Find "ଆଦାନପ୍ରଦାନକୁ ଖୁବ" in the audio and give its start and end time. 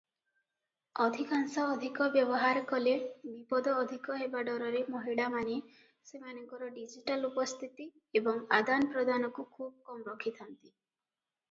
8.61-9.71